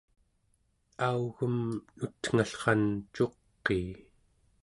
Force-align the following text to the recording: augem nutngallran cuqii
augem 1.07 1.57
nutngallran 1.99 2.81
cuqii 3.13 3.89